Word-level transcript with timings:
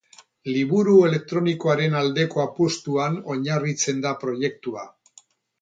Liburu 0.53 0.93
elektronikoaren 1.09 1.99
aldeko 2.01 2.43
apustuan 2.45 3.21
oinarritzen 3.35 4.03
da 4.07 4.15
proiektua. 4.25 4.89